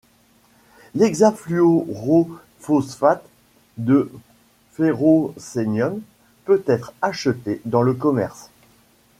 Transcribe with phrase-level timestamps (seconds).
[0.95, 3.21] L'hexafluorophosphate
[3.77, 4.11] de
[4.71, 6.01] ferrocénium
[6.45, 8.49] peut être acheté dans le commerce.